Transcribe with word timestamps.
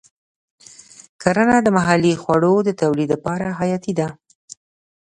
کرنه 1.21 1.57
د 1.61 1.67
محلي 1.77 2.13
خوړو 2.21 2.55
د 2.67 2.69
تولید 2.81 3.09
لپاره 3.15 3.45
حیاتي 3.59 3.93
ده. 3.99 4.07